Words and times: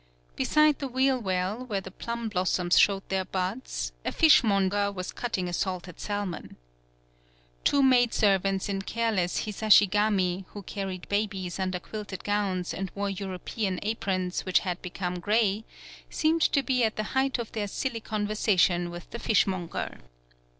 Be 0.35 0.45
side 0.45 0.79
the 0.79 0.87
wheel 0.87 1.19
well, 1.19 1.63
where 1.67 1.79
the 1.79 1.91
plum 1.91 2.27
blossoms 2.27 2.79
showed 2.79 3.07
their 3.09 3.23
buds, 3.23 3.91
a 4.03 4.11
fish 4.11 4.43
monger 4.43 4.91
was 4.91 5.11
cutting 5.11 5.47
a 5.47 5.53
salted 5.53 5.99
salmon. 5.99 6.57
Two 7.63 7.83
maidservants 7.83 8.67
in 8.67 8.81
careless 8.81 9.45
Hisashi 9.45 9.87
gami, 9.87 10.45
who 10.53 10.63
carried 10.63 11.07
babies 11.07 11.59
under 11.59 11.79
quilted 11.79 12.23
gowns 12.23 12.73
and 12.73 12.89
wore 12.95 13.11
European 13.11 13.79
aprons 13.83 14.41
which 14.43 14.61
had 14.61 14.81
become 14.81 15.19
gray, 15.19 15.65
seemed 16.09 16.41
to 16.41 16.63
be 16.63 16.83
at 16.83 16.95
the 16.95 17.03
height 17.13 17.37
of 17.37 17.51
their 17.51 17.67
silly 17.67 17.99
conversation 18.01 18.89
with 18.89 19.07
the 19.11 19.19
fishmonger. 19.19 19.99